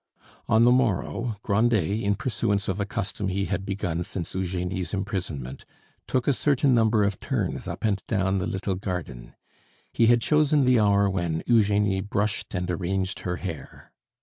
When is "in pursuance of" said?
2.01-2.79